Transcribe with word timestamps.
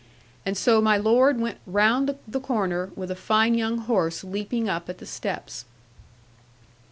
And 0.47 0.57
so 0.57 0.81
my 0.81 0.97
Lord 0.97 1.39
went 1.39 1.59
round 1.67 2.17
the 2.27 2.39
corner, 2.39 2.89
with 2.95 3.11
a 3.11 3.15
fine 3.15 3.53
young 3.53 3.77
horse 3.77 4.23
leaping 4.23 4.67
up 4.67 4.89
at 4.89 4.97
the 4.97 5.05
steps. 5.05 5.65